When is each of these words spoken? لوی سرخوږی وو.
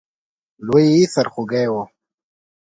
لوی 0.65 0.89
سرخوږی 1.13 1.63
وو. 1.73 1.83